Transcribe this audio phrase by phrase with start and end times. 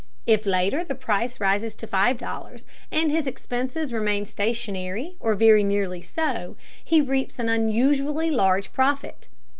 [0.25, 6.01] If later the price rises to $5.00 and his expenses remain stationary or very nearly
[6.01, 9.27] so, he reaps an unusually large profit.